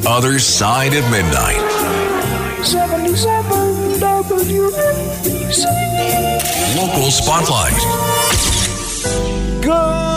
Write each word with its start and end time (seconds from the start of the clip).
The 0.00 0.08
Other 0.10 0.38
Side 0.38 0.94
of 0.94 1.04
Midnight. 1.10 1.58
77 2.64 3.98
WABC. 3.98 5.64
Local 6.76 7.10
Spotlight. 7.10 7.74
Good 9.62 10.07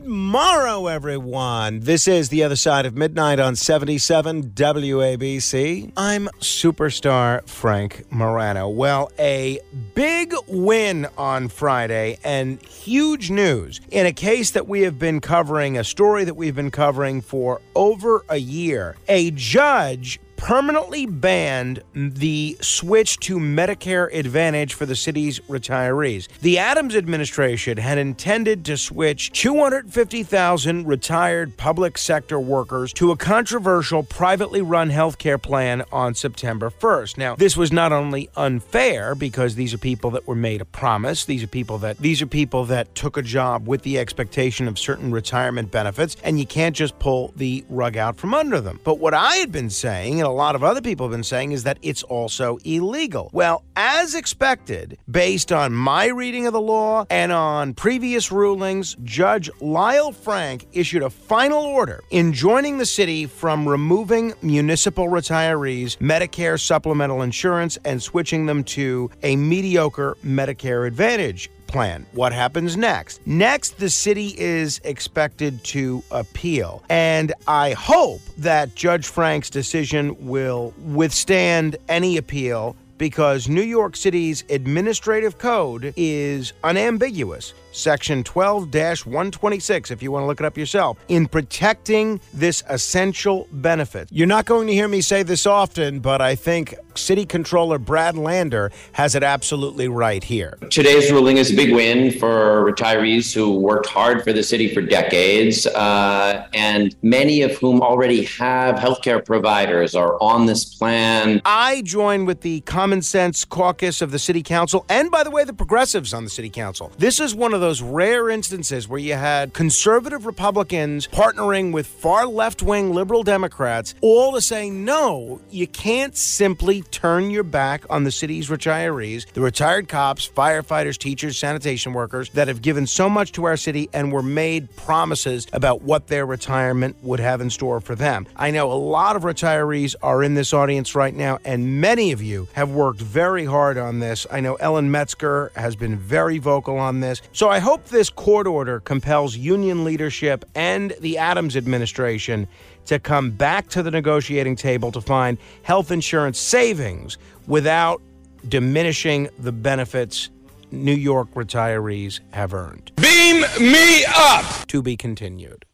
morrow, 0.00 0.86
everyone. 0.86 1.80
This 1.80 2.08
is 2.08 2.30
The 2.30 2.42
Other 2.42 2.56
Side 2.56 2.86
of 2.86 2.96
Midnight 2.96 3.38
on 3.38 3.54
77 3.54 4.50
WABC. 4.50 5.92
I'm 5.96 6.28
superstar 6.40 7.46
Frank 7.46 8.10
Morano. 8.10 8.68
Well, 8.68 9.12
a 9.18 9.60
big 9.94 10.34
win 10.48 11.06
on 11.18 11.48
Friday 11.48 12.18
and 12.24 12.60
huge 12.62 13.30
news 13.30 13.80
in 13.90 14.06
a 14.06 14.12
case 14.12 14.52
that 14.52 14.66
we 14.66 14.80
have 14.82 14.98
been 14.98 15.20
covering, 15.20 15.76
a 15.76 15.84
story 15.84 16.24
that 16.24 16.34
we've 16.34 16.56
been 16.56 16.70
covering 16.70 17.20
for 17.20 17.60
over 17.74 18.24
a 18.28 18.38
year. 18.38 18.96
A 19.08 19.30
judge 19.32 20.18
permanently 20.42 21.06
banned 21.06 21.80
the 21.94 22.56
switch 22.60 23.16
to 23.20 23.38
Medicare 23.38 24.12
Advantage 24.12 24.74
for 24.74 24.84
the 24.84 24.96
city's 24.96 25.38
retirees. 25.40 26.26
The 26.40 26.58
Adams 26.58 26.96
administration 26.96 27.78
had 27.78 27.96
intended 27.96 28.64
to 28.64 28.76
switch 28.76 29.30
250,000 29.30 30.84
retired 30.84 31.56
public 31.56 31.96
sector 31.96 32.40
workers 32.40 32.92
to 32.94 33.12
a 33.12 33.16
controversial 33.16 34.02
privately 34.02 34.60
run 34.60 34.90
healthcare 34.90 35.40
plan 35.40 35.84
on 35.92 36.12
September 36.12 36.70
1st. 36.70 37.18
Now, 37.18 37.36
this 37.36 37.56
was 37.56 37.70
not 37.70 37.92
only 37.92 38.28
unfair 38.36 39.14
because 39.14 39.54
these 39.54 39.72
are 39.72 39.78
people 39.78 40.10
that 40.10 40.26
were 40.26 40.34
made 40.34 40.60
a 40.60 40.64
promise, 40.64 41.24
these 41.24 41.44
are 41.44 41.46
people 41.46 41.78
that 41.78 41.98
these 41.98 42.20
are 42.20 42.26
people 42.26 42.64
that 42.64 42.96
took 42.96 43.16
a 43.16 43.22
job 43.22 43.68
with 43.68 43.82
the 43.82 43.96
expectation 43.96 44.66
of 44.66 44.76
certain 44.76 45.12
retirement 45.12 45.70
benefits 45.70 46.16
and 46.24 46.40
you 46.40 46.46
can't 46.46 46.74
just 46.74 46.98
pull 46.98 47.32
the 47.36 47.64
rug 47.68 47.96
out 47.96 48.16
from 48.16 48.34
under 48.34 48.60
them. 48.60 48.80
But 48.82 48.98
what 48.98 49.14
I 49.14 49.36
had 49.36 49.52
been 49.52 49.70
saying 49.70 50.18
and 50.18 50.31
a 50.32 50.34
lot 50.34 50.54
of 50.54 50.64
other 50.64 50.80
people 50.80 51.04
have 51.06 51.12
been 51.12 51.22
saying 51.22 51.52
is 51.52 51.64
that 51.64 51.78
it's 51.82 52.02
also 52.04 52.56
illegal. 52.64 53.28
Well, 53.34 53.64
as 53.76 54.14
expected, 54.14 54.96
based 55.10 55.52
on 55.52 55.74
my 55.74 56.06
reading 56.06 56.46
of 56.46 56.54
the 56.54 56.60
law 56.60 57.04
and 57.10 57.30
on 57.32 57.74
previous 57.74 58.32
rulings, 58.32 58.96
Judge 59.04 59.50
Lyle 59.60 60.10
Frank 60.10 60.66
issued 60.72 61.02
a 61.02 61.10
final 61.10 61.62
order 61.62 62.02
enjoining 62.10 62.78
the 62.78 62.86
city 62.86 63.26
from 63.26 63.68
removing 63.68 64.32
municipal 64.40 65.08
retirees' 65.08 65.98
Medicare 65.98 66.58
supplemental 66.58 67.20
insurance 67.20 67.76
and 67.84 68.02
switching 68.02 68.46
them 68.46 68.64
to 68.64 69.10
a 69.22 69.36
mediocre 69.36 70.16
Medicare 70.24 70.86
Advantage 70.86 71.50
plan. 71.72 72.06
What 72.12 72.32
happens 72.32 72.76
next? 72.76 73.26
Next, 73.26 73.78
the 73.78 73.90
city 73.90 74.34
is 74.38 74.80
expected 74.84 75.64
to 75.64 76.02
appeal. 76.10 76.82
And 76.88 77.32
I 77.48 77.72
hope 77.72 78.20
that 78.38 78.74
Judge 78.74 79.06
Frank's 79.06 79.50
decision 79.50 80.14
will 80.20 80.74
withstand 80.78 81.76
any 81.88 82.16
appeal 82.16 82.76
because 83.02 83.48
New 83.48 83.62
York 83.62 83.96
City's 83.96 84.44
administrative 84.48 85.36
code 85.36 85.92
is 85.96 86.52
unambiguous. 86.62 87.52
Section 87.72 88.22
12 88.22 88.72
126, 88.72 89.90
if 89.90 90.02
you 90.02 90.12
want 90.12 90.22
to 90.22 90.26
look 90.26 90.40
it 90.40 90.46
up 90.46 90.58
yourself, 90.58 90.98
in 91.08 91.26
protecting 91.26 92.20
this 92.34 92.62
essential 92.68 93.48
benefit. 93.50 94.08
You're 94.12 94.26
not 94.26 94.44
going 94.44 94.66
to 94.66 94.74
hear 94.74 94.88
me 94.88 95.00
say 95.00 95.22
this 95.22 95.46
often, 95.46 96.00
but 96.00 96.20
I 96.20 96.34
think 96.34 96.74
City 96.94 97.24
Controller 97.24 97.78
Brad 97.78 98.16
Lander 98.16 98.70
has 98.92 99.14
it 99.14 99.22
absolutely 99.22 99.88
right 99.88 100.22
here. 100.22 100.58
Today's 100.70 101.10
ruling 101.10 101.38
is 101.38 101.50
a 101.50 101.56
big 101.56 101.72
win 101.72 102.10
for 102.18 102.70
retirees 102.70 103.32
who 103.32 103.58
worked 103.58 103.86
hard 103.86 104.22
for 104.22 104.34
the 104.34 104.42
city 104.42 104.72
for 104.72 104.82
decades, 104.82 105.66
uh, 105.66 106.46
and 106.52 106.94
many 107.02 107.40
of 107.40 107.52
whom 107.56 107.80
already 107.80 108.24
have 108.24 108.74
healthcare 108.74 109.24
providers 109.24 109.94
are 109.94 110.20
on 110.20 110.44
this 110.44 110.66
plan. 110.74 111.40
I 111.46 111.80
join 111.80 112.26
with 112.26 112.42
the 112.42 112.60
Common 112.92 113.00
Sense 113.00 113.46
Caucus 113.46 114.02
of 114.02 114.10
the 114.10 114.18
City 114.18 114.42
Council, 114.42 114.84
and 114.90 115.10
by 115.10 115.24
the 115.24 115.30
way, 115.30 115.44
the 115.44 115.54
progressives 115.54 116.12
on 116.12 116.24
the 116.24 116.28
City 116.28 116.50
Council. 116.50 116.92
This 116.98 117.20
is 117.20 117.34
one 117.34 117.54
of 117.54 117.62
those 117.62 117.80
rare 117.80 118.28
instances 118.28 118.86
where 118.86 119.00
you 119.00 119.14
had 119.14 119.54
conservative 119.54 120.26
Republicans 120.26 121.08
partnering 121.08 121.72
with 121.72 121.86
far 121.86 122.26
left 122.26 122.62
wing 122.62 122.92
liberal 122.92 123.22
Democrats, 123.22 123.94
all 124.02 124.34
to 124.34 124.42
say, 124.42 124.68
no, 124.68 125.40
you 125.50 125.66
can't 125.66 126.14
simply 126.14 126.82
turn 126.82 127.30
your 127.30 127.44
back 127.44 127.86
on 127.88 128.04
the 128.04 128.10
city's 128.10 128.50
retirees, 128.50 129.24
the 129.32 129.40
retired 129.40 129.88
cops, 129.88 130.28
firefighters, 130.28 130.98
teachers, 130.98 131.38
sanitation 131.38 131.94
workers 131.94 132.28
that 132.34 132.48
have 132.48 132.60
given 132.60 132.86
so 132.86 133.08
much 133.08 133.32
to 133.32 133.44
our 133.44 133.56
city 133.56 133.88
and 133.94 134.12
were 134.12 134.22
made 134.22 134.68
promises 134.76 135.46
about 135.54 135.80
what 135.80 136.08
their 136.08 136.26
retirement 136.26 136.94
would 137.02 137.20
have 137.20 137.40
in 137.40 137.48
store 137.48 137.80
for 137.80 137.94
them. 137.94 138.26
I 138.36 138.50
know 138.50 138.70
a 138.70 138.74
lot 138.74 139.16
of 139.16 139.22
retirees 139.22 139.94
are 140.02 140.22
in 140.22 140.34
this 140.34 140.52
audience 140.52 140.94
right 140.94 141.14
now, 141.14 141.38
and 141.42 141.80
many 141.80 142.12
of 142.12 142.20
you 142.20 142.48
have 142.52 142.68
worked 142.70 142.81
very 142.90 143.44
hard 143.44 143.78
on 143.78 144.00
this. 144.00 144.26
I 144.30 144.40
know 144.40 144.56
Ellen 144.56 144.90
Metzger 144.90 145.52
has 145.54 145.76
been 145.76 145.96
very 145.96 146.38
vocal 146.38 146.76
on 146.76 146.98
this. 146.98 147.22
So 147.32 147.48
I 147.48 147.60
hope 147.60 147.84
this 147.86 148.10
court 148.10 148.48
order 148.48 148.80
compels 148.80 149.36
union 149.36 149.84
leadership 149.84 150.44
and 150.56 150.92
the 151.00 151.18
Adams 151.18 151.56
administration 151.56 152.48
to 152.86 152.98
come 152.98 153.30
back 153.30 153.68
to 153.68 153.82
the 153.82 153.90
negotiating 153.90 154.56
table 154.56 154.90
to 154.92 155.00
find 155.00 155.38
health 155.62 155.92
insurance 155.92 156.38
savings 156.38 157.16
without 157.46 158.02
diminishing 158.48 159.28
the 159.38 159.52
benefits 159.52 160.30
New 160.72 160.94
York 160.94 161.32
retirees 161.34 162.20
have 162.32 162.54
earned. 162.54 162.90
Beam 162.96 163.44
me 163.60 164.04
up! 164.08 164.66
To 164.68 164.82
be 164.82 164.96
continued. 164.96 165.64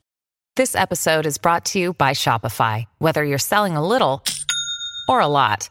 This 0.56 0.74
episode 0.74 1.24
is 1.24 1.38
brought 1.38 1.64
to 1.66 1.78
you 1.78 1.92
by 1.92 2.10
Shopify. 2.10 2.86
Whether 2.98 3.24
you're 3.24 3.38
selling 3.38 3.76
a 3.76 3.86
little 3.86 4.24
or 5.08 5.20
a 5.20 5.28
lot, 5.28 5.70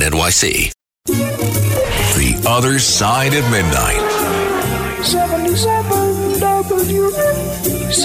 NYC. 0.00 0.72
The 1.06 2.42
Other 2.46 2.78
Side 2.78 3.34
of 3.34 3.44
Midnight. 3.50 4.00
77 5.04 6.40
WABC. 6.40 8.04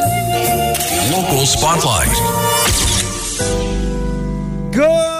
Local 1.11 1.45
Spotlight. 1.45 2.15
Good 4.73 5.14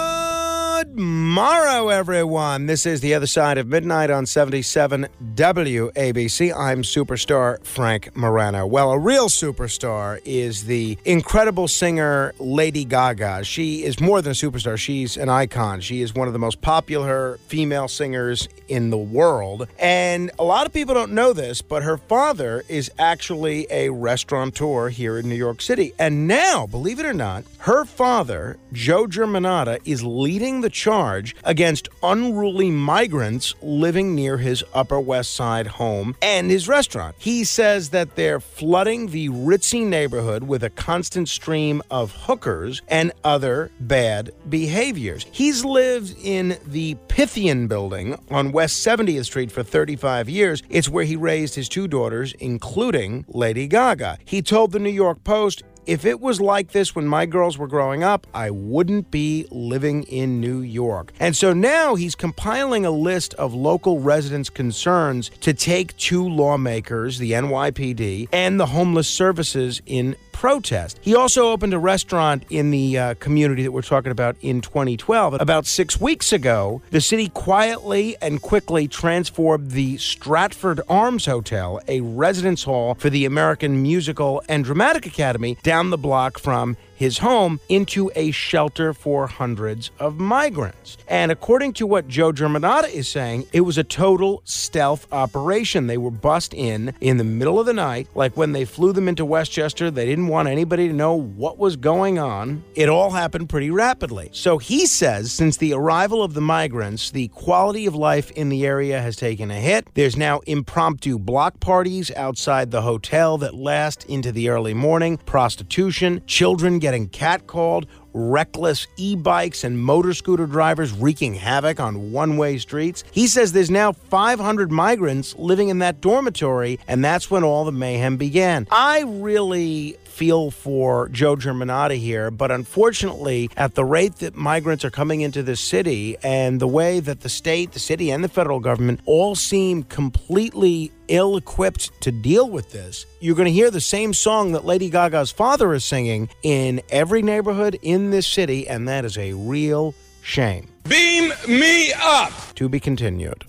morrow, 1.36 1.90
everyone. 1.90 2.64
This 2.64 2.86
is 2.86 3.02
The 3.02 3.12
Other 3.12 3.26
Side 3.26 3.58
of 3.58 3.66
Midnight 3.66 4.08
on 4.08 4.24
77 4.24 5.06
WABC. 5.34 6.56
I'm 6.56 6.80
superstar 6.80 7.62
Frank 7.62 8.16
Morano. 8.16 8.66
Well, 8.66 8.90
a 8.90 8.98
real 8.98 9.28
superstar 9.28 10.18
is 10.24 10.64
the 10.64 10.96
incredible 11.04 11.68
singer 11.68 12.32
Lady 12.38 12.86
Gaga. 12.86 13.44
She 13.44 13.84
is 13.84 14.00
more 14.00 14.22
than 14.22 14.30
a 14.30 14.34
superstar, 14.34 14.78
she's 14.78 15.18
an 15.18 15.28
icon. 15.28 15.82
She 15.82 16.00
is 16.00 16.14
one 16.14 16.26
of 16.26 16.32
the 16.32 16.38
most 16.38 16.62
popular 16.62 17.38
female 17.48 17.86
singers 17.86 18.48
in 18.68 18.88
the 18.88 18.96
world. 18.96 19.68
And 19.78 20.30
a 20.38 20.44
lot 20.44 20.64
of 20.64 20.72
people 20.72 20.94
don't 20.94 21.12
know 21.12 21.34
this, 21.34 21.60
but 21.60 21.82
her 21.82 21.98
father 21.98 22.64
is 22.66 22.90
actually 22.98 23.66
a 23.70 23.90
restaurateur 23.90 24.88
here 24.88 25.18
in 25.18 25.28
New 25.28 25.34
York 25.34 25.60
City. 25.60 25.92
And 25.98 26.26
now, 26.26 26.66
believe 26.66 26.98
it 26.98 27.04
or 27.04 27.12
not, 27.12 27.44
her 27.58 27.84
father, 27.84 28.56
Joe 28.72 29.06
Germanotta, 29.06 29.80
is 29.84 30.02
leading 30.02 30.62
the 30.62 30.70
charge 30.70 31.25
against 31.44 31.88
unruly 32.02 32.70
migrants 32.70 33.54
living 33.62 34.14
near 34.14 34.38
his 34.38 34.64
Upper 34.74 35.00
West 35.00 35.34
Side 35.34 35.66
home 35.66 36.16
and 36.22 36.50
his 36.50 36.68
restaurant. 36.68 37.16
He 37.18 37.44
says 37.44 37.90
that 37.90 38.16
they're 38.16 38.40
flooding 38.40 39.08
the 39.08 39.28
ritzy 39.28 39.86
neighborhood 39.86 40.44
with 40.44 40.62
a 40.62 40.70
constant 40.70 41.28
stream 41.28 41.82
of 41.90 42.12
hookers 42.12 42.82
and 42.88 43.12
other 43.24 43.70
bad 43.80 44.30
behaviors. 44.48 45.26
He's 45.30 45.64
lived 45.64 46.16
in 46.22 46.58
the 46.66 46.96
Pythian 47.08 47.66
building 47.68 48.18
on 48.30 48.52
West 48.52 48.86
70th 48.86 49.26
Street 49.26 49.50
for 49.50 49.62
35 49.62 50.28
years. 50.28 50.62
It's 50.68 50.88
where 50.88 51.04
he 51.04 51.16
raised 51.16 51.54
his 51.54 51.68
two 51.68 51.88
daughters, 51.88 52.32
including 52.34 53.24
Lady 53.28 53.66
Gaga. 53.66 54.18
He 54.24 54.42
told 54.42 54.72
the 54.72 54.78
New 54.78 54.90
York 54.90 55.22
Post, 55.24 55.62
if 55.86 56.04
it 56.04 56.20
was 56.20 56.40
like 56.40 56.72
this 56.72 56.94
when 56.94 57.06
my 57.06 57.26
girls 57.26 57.56
were 57.56 57.68
growing 57.68 58.02
up, 58.02 58.26
I 58.34 58.50
wouldn't 58.50 59.10
be 59.10 59.46
living 59.50 60.02
in 60.04 60.40
New 60.40 60.60
York. 60.60 61.12
And 61.20 61.36
so 61.36 61.52
now 61.52 61.94
he's 61.94 62.14
compiling 62.14 62.84
a 62.84 62.90
list 62.90 63.34
of 63.34 63.54
local 63.54 64.00
residents' 64.00 64.50
concerns 64.50 65.30
to 65.40 65.54
take 65.54 65.96
to 65.98 66.28
lawmakers, 66.28 67.18
the 67.18 67.32
NYPD, 67.32 68.28
and 68.32 68.58
the 68.58 68.66
homeless 68.66 69.08
services 69.08 69.80
in 69.86 70.16
protest. 70.36 71.00
He 71.00 71.16
also 71.16 71.48
opened 71.48 71.72
a 71.72 71.78
restaurant 71.78 72.44
in 72.50 72.70
the 72.70 72.98
uh, 72.98 73.14
community 73.14 73.62
that 73.62 73.72
we're 73.72 73.80
talking 73.80 74.12
about 74.12 74.36
in 74.42 74.60
2012. 74.60 75.40
About 75.40 75.64
six 75.66 75.98
weeks 75.98 76.30
ago, 76.30 76.82
the 76.90 77.00
city 77.00 77.30
quietly 77.30 78.16
and 78.20 78.42
quickly 78.42 78.86
transformed 78.86 79.70
the 79.70 79.96
Stratford 79.96 80.82
Arms 80.90 81.24
Hotel, 81.24 81.80
a 81.88 82.02
residence 82.02 82.64
hall 82.64 82.94
for 82.94 83.08
the 83.08 83.24
American 83.24 83.80
Musical 83.80 84.42
and 84.46 84.62
Dramatic 84.62 85.06
Academy, 85.06 85.56
down 85.62 85.88
the 85.88 85.96
block 85.96 86.38
from 86.38 86.76
his 86.96 87.18
home 87.18 87.60
into 87.68 88.10
a 88.16 88.30
shelter 88.30 88.92
for 88.92 89.26
hundreds 89.26 89.90
of 89.98 90.18
migrants. 90.18 90.96
And 91.06 91.30
according 91.30 91.74
to 91.74 91.86
what 91.86 92.08
Joe 92.08 92.32
Germanotta 92.32 92.90
is 92.90 93.06
saying, 93.06 93.46
it 93.52 93.60
was 93.60 93.78
a 93.78 93.84
total 93.84 94.42
stealth 94.44 95.06
operation. 95.12 95.86
They 95.86 95.98
were 95.98 96.10
bust 96.10 96.54
in 96.54 96.94
in 97.00 97.18
the 97.18 97.24
middle 97.24 97.60
of 97.60 97.66
the 97.66 97.72
night, 97.72 98.08
like 98.14 98.36
when 98.36 98.52
they 98.52 98.64
flew 98.64 98.92
them 98.92 99.08
into 99.08 99.24
Westchester, 99.24 99.90
they 99.90 100.06
didn't 100.06 100.28
want 100.28 100.48
anybody 100.48 100.88
to 100.88 100.94
know 100.94 101.14
what 101.14 101.58
was 101.58 101.76
going 101.76 102.18
on. 102.18 102.64
It 102.74 102.88
all 102.88 103.10
happened 103.10 103.48
pretty 103.48 103.70
rapidly. 103.70 104.30
So 104.32 104.58
he 104.58 104.86
says 104.86 105.32
since 105.32 105.56
the 105.56 105.74
arrival 105.74 106.22
of 106.22 106.34
the 106.34 106.40
migrants, 106.40 107.10
the 107.10 107.28
quality 107.28 107.86
of 107.86 107.94
life 107.94 108.30
in 108.32 108.48
the 108.48 108.64
area 108.66 109.00
has 109.00 109.16
taken 109.16 109.50
a 109.50 109.60
hit. 109.60 109.88
There's 109.94 110.16
now 110.16 110.40
impromptu 110.46 111.18
block 111.18 111.60
parties 111.60 112.10
outside 112.12 112.70
the 112.70 112.82
hotel 112.82 113.38
that 113.38 113.54
last 113.54 114.04
into 114.04 114.32
the 114.32 114.48
early 114.48 114.74
morning, 114.74 115.18
prostitution, 115.18 116.22
children 116.26 116.78
getting 116.86 117.08
catcalled, 117.08 117.84
reckless 118.12 118.86
e 118.96 119.16
bikes 119.16 119.64
and 119.64 119.76
motor 119.76 120.14
scooter 120.14 120.46
drivers 120.46 120.92
wreaking 120.92 121.34
havoc 121.34 121.80
on 121.80 122.12
one 122.12 122.36
way 122.36 122.58
streets. 122.58 123.02
He 123.10 123.26
says 123.26 123.52
there's 123.52 123.72
now 123.72 123.90
500 123.90 124.70
migrants 124.70 125.34
living 125.36 125.68
in 125.68 125.80
that 125.80 126.00
dormitory, 126.00 126.78
and 126.86 127.04
that's 127.04 127.28
when 127.28 127.42
all 127.42 127.64
the 127.64 127.72
mayhem 127.72 128.16
began. 128.18 128.68
I 128.70 129.02
really 129.02 129.96
feel 130.16 130.50
for 130.50 131.10
Joe 131.10 131.36
Germanotta 131.36 131.98
here, 131.98 132.30
but 132.30 132.50
unfortunately, 132.50 133.50
at 133.54 133.74
the 133.74 133.84
rate 133.84 134.16
that 134.16 134.34
migrants 134.34 134.82
are 134.82 134.90
coming 134.90 135.20
into 135.20 135.42
this 135.42 135.60
city 135.60 136.16
and 136.22 136.58
the 136.58 136.66
way 136.66 137.00
that 137.00 137.20
the 137.20 137.28
state, 137.28 137.72
the 137.72 137.78
city, 137.78 138.10
and 138.10 138.24
the 138.24 138.28
federal 138.28 138.58
government 138.58 139.00
all 139.04 139.34
seem 139.34 139.82
completely 139.82 140.90
ill 141.08 141.36
equipped 141.36 141.90
to 142.00 142.10
deal 142.10 142.48
with 142.48 142.72
this, 142.72 143.04
you're 143.20 143.36
going 143.36 143.44
to 143.44 143.52
hear 143.52 143.70
the 143.70 143.78
same 143.78 144.14
song 144.14 144.52
that 144.52 144.64
Lady 144.64 144.88
Gaga's 144.88 145.30
father 145.30 145.74
is 145.74 145.84
singing 145.84 146.30
in 146.42 146.80
every 146.88 147.20
neighborhood 147.20 147.78
in 147.82 148.10
this 148.10 148.26
city, 148.26 148.66
and 148.66 148.88
that 148.88 149.04
is 149.04 149.18
a 149.18 149.34
real 149.34 149.94
shame. 150.22 150.66
Beam 150.88 151.30
me 151.46 151.92
up! 151.92 152.32
To 152.54 152.70
be 152.70 152.80
continued. 152.80 153.44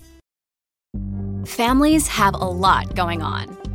Families 1.46 2.06
have 2.08 2.34
a 2.34 2.44
lot 2.44 2.94
going 2.94 3.22
on. 3.22 3.57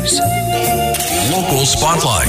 WABC. 0.00 1.32
Local 1.32 1.66
Spotlight. 1.66 2.28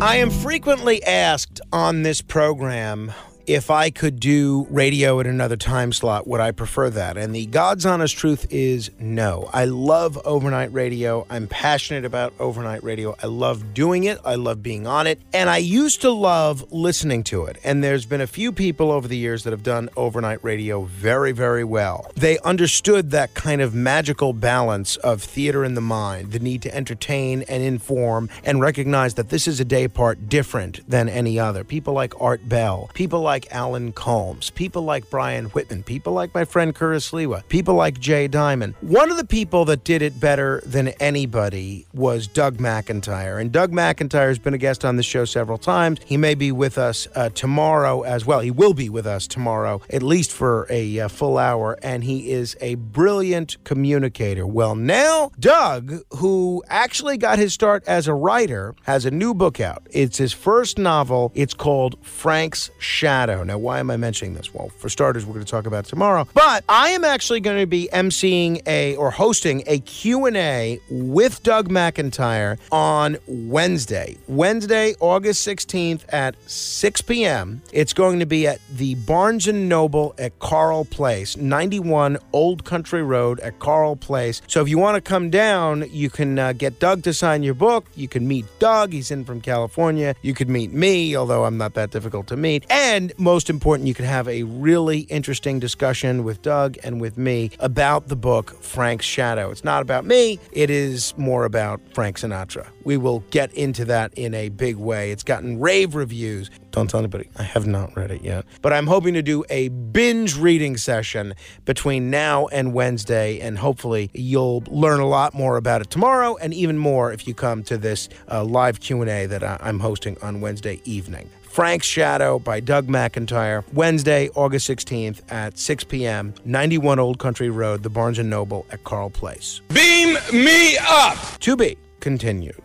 I 0.00 0.16
am 0.16 0.30
frequently 0.30 1.02
asked 1.02 1.60
on 1.72 2.02
this 2.02 2.22
program 2.22 3.12
if 3.46 3.70
I 3.70 3.90
could 3.90 4.18
do 4.18 4.66
radio 4.70 5.20
at 5.20 5.26
another 5.26 5.56
time 5.56 5.92
slot, 5.92 6.26
would 6.26 6.40
I 6.40 6.50
prefer 6.50 6.90
that? 6.90 7.16
And 7.16 7.34
the 7.34 7.46
God's 7.46 7.86
honest 7.86 8.16
truth 8.16 8.46
is 8.50 8.90
no. 8.98 9.48
I 9.52 9.66
love 9.66 10.18
overnight 10.24 10.72
radio. 10.72 11.26
I'm 11.30 11.46
passionate 11.46 12.04
about 12.04 12.34
overnight 12.40 12.82
radio. 12.82 13.14
I 13.22 13.26
love 13.26 13.72
doing 13.72 14.04
it. 14.04 14.18
I 14.24 14.34
love 14.34 14.62
being 14.62 14.86
on 14.86 15.06
it. 15.06 15.20
And 15.32 15.48
I 15.48 15.58
used 15.58 16.00
to 16.00 16.10
love 16.10 16.72
listening 16.72 17.22
to 17.24 17.44
it. 17.44 17.58
And 17.62 17.84
there's 17.84 18.04
been 18.04 18.20
a 18.20 18.26
few 18.26 18.50
people 18.50 18.90
over 18.90 19.06
the 19.06 19.16
years 19.16 19.44
that 19.44 19.52
have 19.52 19.62
done 19.62 19.90
overnight 19.96 20.42
radio 20.42 20.82
very, 20.82 21.30
very 21.32 21.64
well. 21.64 22.10
They 22.16 22.38
understood 22.40 23.12
that 23.12 23.34
kind 23.34 23.60
of 23.60 23.74
magical 23.74 24.32
balance 24.32 24.96
of 24.96 25.22
theater 25.22 25.64
in 25.64 25.74
the 25.74 25.80
mind, 25.80 26.32
the 26.32 26.40
need 26.40 26.62
to 26.62 26.74
entertain 26.74 27.42
and 27.42 27.62
inform, 27.62 28.28
and 28.44 28.60
recognize 28.60 29.14
that 29.14 29.28
this 29.28 29.46
is 29.46 29.60
a 29.60 29.64
day 29.64 29.86
part 29.86 30.28
different 30.28 30.88
than 30.88 31.08
any 31.08 31.38
other. 31.38 31.62
People 31.62 31.94
like 31.94 32.20
Art 32.20 32.48
Bell, 32.48 32.90
people 32.94 33.20
like 33.20 33.35
Alan 33.50 33.92
Colmes, 33.92 34.50
people 34.50 34.82
like 34.82 35.10
Brian 35.10 35.46
Whitman, 35.46 35.82
people 35.82 36.12
like 36.12 36.34
my 36.34 36.44
friend 36.44 36.74
Curtis 36.74 37.10
Sliwa, 37.10 37.46
people 37.48 37.74
like 37.74 38.00
Jay 38.00 38.28
Diamond. 38.28 38.74
One 38.80 39.10
of 39.10 39.16
the 39.16 39.24
people 39.24 39.64
that 39.66 39.84
did 39.84 40.02
it 40.02 40.18
better 40.18 40.62
than 40.64 40.88
anybody 41.00 41.86
was 41.92 42.26
Doug 42.26 42.58
McIntyre. 42.58 43.40
And 43.40 43.52
Doug 43.52 43.72
McIntyre 43.72 44.28
has 44.28 44.38
been 44.38 44.54
a 44.54 44.58
guest 44.58 44.84
on 44.84 44.96
the 44.96 45.02
show 45.02 45.24
several 45.24 45.58
times. 45.58 46.00
He 46.04 46.16
may 46.16 46.34
be 46.34 46.52
with 46.52 46.78
us 46.78 47.08
uh, 47.14 47.28
tomorrow 47.30 48.02
as 48.02 48.24
well. 48.24 48.40
He 48.40 48.50
will 48.50 48.74
be 48.74 48.88
with 48.88 49.06
us 49.06 49.26
tomorrow, 49.26 49.82
at 49.90 50.02
least 50.02 50.32
for 50.32 50.66
a 50.70 51.00
uh, 51.00 51.08
full 51.08 51.38
hour. 51.38 51.78
And 51.82 52.04
he 52.04 52.30
is 52.30 52.56
a 52.60 52.76
brilliant 52.76 53.62
communicator. 53.64 54.46
Well, 54.46 54.74
now, 54.74 55.30
Doug, 55.38 56.02
who 56.16 56.62
actually 56.68 57.16
got 57.18 57.38
his 57.38 57.52
start 57.52 57.84
as 57.86 58.08
a 58.08 58.14
writer, 58.14 58.74
has 58.84 59.04
a 59.04 59.10
new 59.10 59.34
book 59.34 59.60
out. 59.60 59.86
It's 59.90 60.18
his 60.18 60.32
first 60.32 60.78
novel. 60.78 61.32
It's 61.34 61.54
called 61.54 61.98
Frank's 62.04 62.70
Shadow. 62.78 63.25
Shadow. 63.26 63.42
Now, 63.42 63.58
why 63.58 63.80
am 63.80 63.90
I 63.90 63.96
mentioning 63.96 64.34
this? 64.34 64.54
Well, 64.54 64.68
for 64.68 64.88
starters, 64.88 65.26
we're 65.26 65.34
going 65.34 65.44
to 65.44 65.50
talk 65.50 65.66
about 65.66 65.84
tomorrow. 65.84 66.28
But 66.32 66.62
I 66.68 66.90
am 66.90 67.04
actually 67.04 67.40
going 67.40 67.58
to 67.58 67.66
be 67.66 67.88
emceeing 67.92 68.62
a 68.68 68.94
or 68.94 69.10
hosting 69.10 69.64
a 69.66 69.80
Q&A 69.80 70.78
with 70.88 71.42
Doug 71.42 71.68
McIntyre 71.68 72.56
on 72.70 73.16
Wednesday. 73.26 74.16
Wednesday, 74.28 74.94
August 75.00 75.44
16th 75.44 76.02
at 76.10 76.36
6 76.48 77.00
p.m. 77.02 77.62
It's 77.72 77.92
going 77.92 78.20
to 78.20 78.26
be 78.26 78.46
at 78.46 78.60
the 78.70 78.94
Barnes 78.94 79.48
& 79.48 79.52
Noble 79.52 80.14
at 80.18 80.38
Carle 80.38 80.84
Place, 80.84 81.36
91 81.36 82.18
Old 82.32 82.64
Country 82.64 83.02
Road 83.02 83.40
at 83.40 83.58
Carle 83.58 83.96
Place. 83.96 84.40
So 84.46 84.62
if 84.62 84.68
you 84.68 84.78
want 84.78 84.94
to 84.94 85.00
come 85.00 85.30
down, 85.30 85.84
you 85.90 86.10
can 86.10 86.38
uh, 86.38 86.52
get 86.52 86.78
Doug 86.78 87.02
to 87.02 87.12
sign 87.12 87.42
your 87.42 87.54
book. 87.54 87.86
You 87.96 88.06
can 88.06 88.28
meet 88.28 88.46
Doug. 88.60 88.92
He's 88.92 89.10
in 89.10 89.24
from 89.24 89.40
California. 89.40 90.14
You 90.22 90.32
could 90.32 90.48
meet 90.48 90.72
me, 90.72 91.16
although 91.16 91.44
I'm 91.44 91.58
not 91.58 91.74
that 91.74 91.90
difficult 91.90 92.28
to 92.28 92.36
meet. 92.36 92.64
And 92.70 93.12
most 93.18 93.50
important, 93.50 93.88
you 93.88 93.94
can 93.94 94.04
have 94.04 94.28
a 94.28 94.42
really 94.44 95.00
interesting 95.00 95.58
discussion 95.58 96.24
with 96.24 96.42
Doug 96.42 96.76
and 96.82 97.00
with 97.00 97.16
me 97.18 97.50
about 97.60 98.08
the 98.08 98.16
book 98.16 98.62
Frank's 98.62 99.06
Shadow. 99.06 99.50
It's 99.50 99.64
not 99.64 99.82
about 99.82 100.04
me, 100.04 100.38
it 100.52 100.70
is 100.70 101.14
more 101.16 101.44
about 101.44 101.80
Frank 101.94 102.18
Sinatra. 102.18 102.66
We 102.84 102.96
will 102.96 103.20
get 103.30 103.52
into 103.54 103.84
that 103.86 104.14
in 104.14 104.34
a 104.34 104.48
big 104.48 104.76
way. 104.76 105.10
It's 105.10 105.22
gotten 105.24 105.58
rave 105.60 105.94
reviews. 105.94 106.50
Don't 106.70 106.88
tell 106.88 107.00
anybody. 107.00 107.28
I 107.36 107.42
have 107.42 107.66
not 107.66 107.96
read 107.96 108.10
it 108.10 108.22
yet. 108.22 108.44
But 108.62 108.72
I'm 108.72 108.86
hoping 108.86 109.14
to 109.14 109.22
do 109.22 109.44
a 109.50 109.68
binge 109.68 110.36
reading 110.36 110.76
session 110.76 111.34
between 111.64 112.10
now 112.10 112.46
and 112.48 112.74
Wednesday, 112.74 113.40
and 113.40 113.58
hopefully 113.58 114.10
you'll 114.12 114.62
learn 114.68 115.00
a 115.00 115.08
lot 115.08 115.34
more 115.34 115.56
about 115.56 115.80
it 115.80 115.90
tomorrow, 115.90 116.36
and 116.36 116.52
even 116.54 116.76
more 116.78 117.12
if 117.12 117.26
you 117.26 117.34
come 117.34 117.62
to 117.64 117.78
this 117.78 118.08
uh, 118.30 118.44
live 118.44 118.80
Q&A 118.80 119.26
that 119.26 119.42
I- 119.42 119.56
I'm 119.60 119.80
hosting 119.80 120.16
on 120.22 120.40
Wednesday 120.40 120.80
evening. 120.84 121.30
Frank's 121.56 121.86
Shadow 121.86 122.38
by 122.38 122.60
Doug 122.60 122.86
McIntyre, 122.86 123.64
Wednesday, 123.72 124.28
August 124.34 124.68
16th 124.68 125.22
at 125.32 125.56
6 125.56 125.84
p.m., 125.84 126.34
91 126.44 126.98
Old 126.98 127.18
Country 127.18 127.48
Road, 127.48 127.82
the 127.82 127.88
Barnes 127.88 128.18
& 128.18 128.20
Noble 128.22 128.66
at 128.70 128.84
Carle 128.84 129.08
Place. 129.08 129.62
Beam 129.72 130.18
me 130.34 130.76
up! 130.78 131.16
To 131.40 131.56
be 131.56 131.78
continued. 132.00 132.60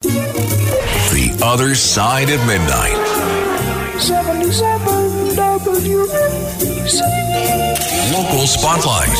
The 0.00 1.38
Other 1.44 1.74
Side 1.74 2.30
of 2.30 2.40
Midnight. 2.46 2.96
77 4.00 4.88
WABC. 5.36 7.02
Local 8.14 8.46
Spotlight. 8.46 9.18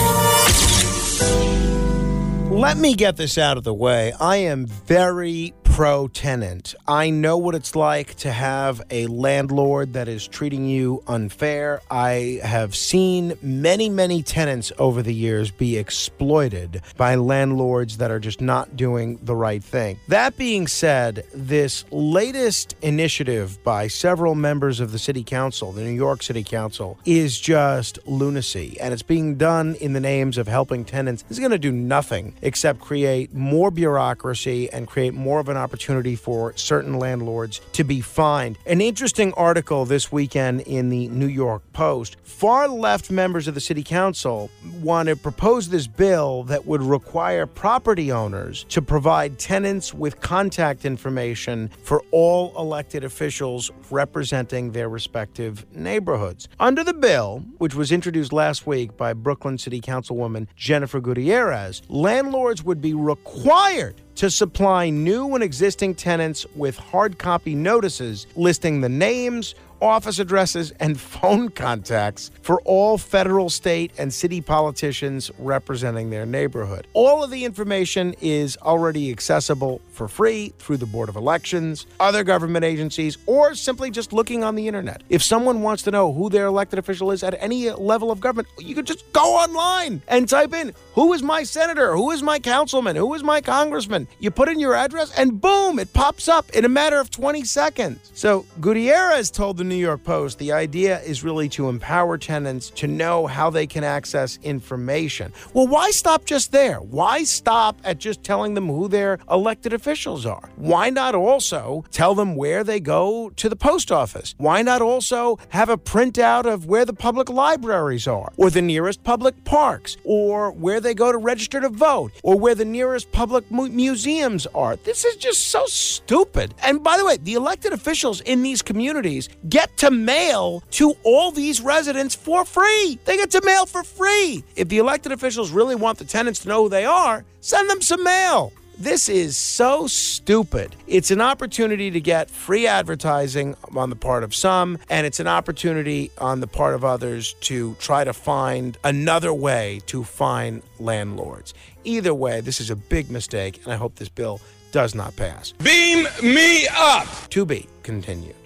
Let 2.50 2.78
me 2.78 2.94
get 2.94 3.18
this 3.18 3.36
out 3.36 3.58
of 3.58 3.64
the 3.64 3.74
way. 3.74 4.14
I 4.18 4.36
am 4.36 4.64
very 4.64 5.52
pro 5.78 6.08
tenant. 6.08 6.74
I 6.88 7.10
know 7.10 7.38
what 7.38 7.54
it's 7.54 7.76
like 7.76 8.16
to 8.16 8.32
have 8.32 8.82
a 8.90 9.06
landlord 9.06 9.92
that 9.92 10.08
is 10.08 10.26
treating 10.26 10.66
you 10.66 11.04
unfair. 11.06 11.80
I 11.88 12.40
have 12.42 12.74
seen 12.74 13.38
many, 13.42 13.88
many 13.88 14.24
tenants 14.24 14.72
over 14.80 15.04
the 15.04 15.14
years 15.14 15.52
be 15.52 15.76
exploited 15.76 16.82
by 16.96 17.14
landlords 17.14 17.98
that 17.98 18.10
are 18.10 18.18
just 18.18 18.40
not 18.40 18.76
doing 18.76 19.20
the 19.22 19.36
right 19.36 19.62
thing. 19.62 20.00
That 20.08 20.36
being 20.36 20.66
said, 20.66 21.24
this 21.32 21.84
latest 21.92 22.74
initiative 22.82 23.62
by 23.62 23.86
several 23.86 24.34
members 24.34 24.80
of 24.80 24.90
the 24.90 24.98
City 24.98 25.22
Council, 25.22 25.70
the 25.70 25.82
New 25.82 25.90
York 25.90 26.24
City 26.24 26.42
Council, 26.42 26.98
is 27.04 27.38
just 27.38 28.00
lunacy. 28.04 28.76
And 28.80 28.92
it's 28.92 29.04
being 29.04 29.36
done 29.36 29.76
in 29.76 29.92
the 29.92 30.00
names 30.00 30.38
of 30.38 30.48
helping 30.48 30.84
tenants. 30.84 31.22
It's 31.30 31.38
going 31.38 31.52
to 31.52 31.56
do 31.56 31.70
nothing 31.70 32.34
except 32.42 32.80
create 32.80 33.32
more 33.32 33.70
bureaucracy 33.70 34.68
and 34.72 34.88
create 34.88 35.14
more 35.14 35.38
of 35.38 35.48
an 35.48 35.56
opportunity 35.56 35.67
for 35.68 36.52
certain 36.56 36.98
landlords 36.98 37.60
to 37.72 37.84
be 37.84 38.00
fined. 38.00 38.58
An 38.66 38.80
interesting 38.80 39.32
article 39.34 39.84
this 39.84 40.12
weekend 40.12 40.60
in 40.62 40.88
the 40.88 41.08
New 41.08 41.26
York 41.26 41.62
Post. 41.72 42.16
Far 42.22 42.68
left 42.68 43.10
members 43.10 43.48
of 43.48 43.54
the 43.54 43.60
city 43.60 43.82
council 43.82 44.50
want 44.80 45.08
to 45.08 45.16
propose 45.16 45.68
this 45.68 45.86
bill 45.86 46.44
that 46.44 46.66
would 46.66 46.82
require 46.82 47.46
property 47.46 48.12
owners 48.12 48.64
to 48.64 48.82
provide 48.82 49.38
tenants 49.38 49.94
with 49.94 50.20
contact 50.20 50.84
information 50.84 51.70
for 51.82 52.02
all 52.10 52.52
elected 52.58 53.04
officials 53.04 53.70
representing 53.90 54.72
their 54.72 54.88
respective 54.88 55.66
neighborhoods. 55.74 56.48
Under 56.60 56.84
the 56.84 56.94
bill, 56.94 57.44
which 57.58 57.74
was 57.74 57.92
introduced 57.92 58.32
last 58.32 58.66
week 58.66 58.96
by 58.96 59.12
Brooklyn 59.12 59.58
City 59.58 59.80
Councilwoman 59.80 60.46
Jennifer 60.56 61.00
Gutierrez, 61.00 61.82
landlords 61.88 62.62
would 62.62 62.80
be 62.80 62.94
required 62.94 64.00
to 64.18 64.28
supply 64.28 64.90
new 64.90 65.32
and 65.36 65.44
existing 65.44 65.94
tenants 65.94 66.44
with 66.56 66.76
hard 66.76 67.18
copy 67.18 67.54
notices 67.54 68.26
listing 68.34 68.80
the 68.80 68.88
names, 68.88 69.54
office 69.80 70.18
addresses, 70.18 70.72
and 70.80 70.98
phone 71.18 71.48
contacts 71.48 72.30
for 72.42 72.60
all 72.62 72.98
federal, 72.98 73.50
state, 73.50 73.92
and 73.98 74.12
city 74.12 74.40
politicians 74.40 75.30
representing 75.38 76.10
their 76.10 76.26
neighborhood. 76.26 76.86
All 76.92 77.22
of 77.22 77.30
the 77.30 77.44
information 77.44 78.14
is 78.20 78.56
already 78.58 79.10
accessible 79.10 79.80
for 79.92 80.08
free 80.08 80.52
through 80.58 80.76
the 80.76 80.86
Board 80.86 81.08
of 81.08 81.16
Elections, 81.16 81.86
other 81.98 82.22
government 82.24 82.64
agencies, 82.64 83.18
or 83.26 83.54
simply 83.54 83.90
just 83.90 84.12
looking 84.12 84.44
on 84.44 84.54
the 84.54 84.68
internet. 84.68 85.02
If 85.08 85.22
someone 85.22 85.62
wants 85.62 85.82
to 85.84 85.90
know 85.90 86.12
who 86.12 86.30
their 86.30 86.46
elected 86.46 86.78
official 86.78 87.10
is 87.10 87.22
at 87.22 87.34
any 87.42 87.70
level 87.70 88.10
of 88.10 88.20
government, 88.20 88.48
you 88.58 88.74
could 88.74 88.86
just 88.86 89.12
go 89.12 89.34
online 89.36 90.02
and 90.08 90.28
type 90.28 90.54
in 90.54 90.72
who 90.94 91.12
is 91.12 91.22
my 91.22 91.42
senator, 91.42 91.94
who 91.96 92.10
is 92.10 92.22
my 92.22 92.38
councilman, 92.38 92.96
who 92.96 93.12
is 93.14 93.22
my 93.22 93.40
congressman. 93.40 94.06
You 94.20 94.30
put 94.30 94.48
in 94.48 94.60
your 94.60 94.74
address, 94.74 95.16
and 95.18 95.40
boom, 95.40 95.78
it 95.78 95.92
pops 95.92 96.28
up 96.28 96.48
in 96.50 96.64
a 96.64 96.68
matter 96.68 96.98
of 96.98 97.10
20 97.10 97.44
seconds. 97.44 98.10
So 98.14 98.46
Gutierrez 98.60 99.30
told 99.30 99.56
the 99.56 99.64
New 99.68 99.74
York 99.74 100.02
Post 100.04 100.38
the 100.38 100.52
idea 100.52 101.00
is 101.00 101.22
really 101.22 101.48
to 101.50 101.68
empower 101.68 102.18
tenants 102.18 102.70
to 102.70 102.86
know 102.86 103.26
how 103.26 103.50
they 103.50 103.66
can 103.66 103.84
access 103.84 104.38
information. 104.42 105.32
Well, 105.52 105.66
why 105.66 105.90
stop 105.90 106.24
just 106.24 106.52
there? 106.52 106.78
Why 106.78 107.24
stop 107.24 107.80
at 107.84 107.98
just 107.98 108.22
telling 108.22 108.54
them 108.54 108.68
who 108.68 108.88
their 108.88 109.18
elected 109.30 109.72
officials 109.72 110.26
are? 110.26 110.50
Why 110.56 110.90
not 110.90 111.14
also 111.14 111.84
tell 111.90 112.14
them 112.14 112.36
where 112.36 112.64
they 112.64 112.80
go 112.80 113.30
to 113.36 113.48
the 113.48 113.56
post 113.56 113.92
office? 113.92 114.34
Why 114.38 114.62
not 114.62 114.82
also 114.82 115.38
have 115.50 115.68
a 115.68 115.76
printout 115.76 116.46
of 116.46 116.66
where 116.66 116.84
the 116.84 116.92
public 116.92 117.28
libraries 117.28 118.06
are, 118.06 118.32
or 118.36 118.50
the 118.50 118.62
nearest 118.62 119.04
public 119.04 119.44
parks, 119.44 119.96
or 120.04 120.50
where 120.52 120.80
they 120.80 120.94
go 120.94 121.12
to 121.12 121.18
register 121.18 121.60
to 121.60 121.68
vote, 121.68 122.12
or 122.22 122.38
where 122.38 122.54
the 122.54 122.64
nearest 122.64 123.12
public 123.12 123.50
mu- 123.50 123.68
museums 123.68 124.46
are? 124.54 124.76
This 124.76 125.04
is 125.04 125.16
just 125.16 125.46
so 125.46 125.64
stupid. 125.66 126.54
And 126.62 126.82
by 126.82 126.96
the 126.96 127.04
way, 127.04 127.16
the 127.18 127.34
elected 127.34 127.72
officials 127.72 128.20
in 128.22 128.42
these 128.42 128.62
communities 128.62 129.28
get 129.58 129.76
to 129.76 129.90
mail 129.90 130.62
to 130.70 130.94
all 131.02 131.32
these 131.32 131.60
residents 131.60 132.14
for 132.14 132.44
free. 132.44 132.96
They 133.06 133.16
get 133.16 133.32
to 133.32 133.42
mail 133.44 133.66
for 133.66 133.82
free. 133.82 134.44
If 134.54 134.68
the 134.68 134.78
elected 134.78 135.10
officials 135.10 135.50
really 135.50 135.74
want 135.74 135.98
the 135.98 136.04
tenants 136.04 136.38
to 136.40 136.48
know 136.48 136.62
who 136.62 136.68
they 136.68 136.84
are, 136.84 137.24
send 137.40 137.68
them 137.68 137.82
some 137.82 138.04
mail. 138.04 138.52
This 138.78 139.08
is 139.08 139.36
so 139.36 139.88
stupid. 139.88 140.76
It's 140.86 141.10
an 141.10 141.20
opportunity 141.20 141.90
to 141.90 142.00
get 142.00 142.30
free 142.30 142.68
advertising 142.68 143.56
on 143.74 143.90
the 143.90 143.96
part 143.96 144.22
of 144.22 144.32
some, 144.32 144.78
and 144.88 145.04
it's 145.04 145.18
an 145.18 145.26
opportunity 145.26 146.12
on 146.18 146.38
the 146.38 146.46
part 146.46 146.76
of 146.76 146.84
others 146.84 147.32
to 147.40 147.74
try 147.80 148.04
to 148.04 148.12
find 148.12 148.78
another 148.84 149.34
way 149.34 149.80
to 149.86 150.04
fine 150.04 150.62
landlords. 150.78 151.52
Either 151.82 152.14
way, 152.14 152.40
this 152.40 152.60
is 152.60 152.70
a 152.70 152.76
big 152.76 153.10
mistake, 153.10 153.58
and 153.64 153.72
I 153.72 153.76
hope 153.76 153.96
this 153.96 154.08
bill 154.08 154.40
does 154.70 154.94
not 154.94 155.16
pass. 155.16 155.50
Beam 155.50 156.06
me 156.22 156.68
up! 156.70 157.08
To 157.30 157.44
be 157.44 157.66
continued. 157.82 158.37